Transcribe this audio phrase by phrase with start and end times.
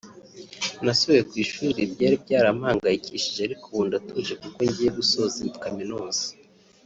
[0.83, 6.25] nasubiye ku ishuri byari byarampangayikishije ariko ubu ndatuje kuko ngiye gusoza kaminuza